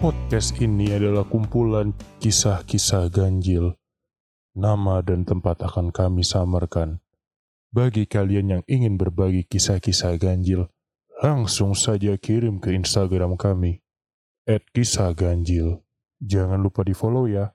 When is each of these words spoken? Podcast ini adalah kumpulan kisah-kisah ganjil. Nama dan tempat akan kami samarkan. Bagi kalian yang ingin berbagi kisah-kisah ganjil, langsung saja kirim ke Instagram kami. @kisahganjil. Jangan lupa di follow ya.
Podcast 0.00 0.56
ini 0.64 0.96
adalah 0.96 1.28
kumpulan 1.28 1.92
kisah-kisah 2.24 3.12
ganjil. 3.12 3.76
Nama 4.56 5.04
dan 5.04 5.28
tempat 5.28 5.60
akan 5.60 5.92
kami 5.92 6.24
samarkan. 6.24 7.04
Bagi 7.68 8.08
kalian 8.08 8.46
yang 8.48 8.62
ingin 8.64 8.96
berbagi 8.96 9.44
kisah-kisah 9.44 10.16
ganjil, 10.16 10.72
langsung 11.20 11.76
saja 11.76 12.16
kirim 12.16 12.64
ke 12.64 12.72
Instagram 12.72 13.36
kami. 13.36 13.84
@kisahganjil. 14.48 15.84
Jangan 16.24 16.64
lupa 16.64 16.80
di 16.80 16.96
follow 16.96 17.28
ya. 17.28 17.52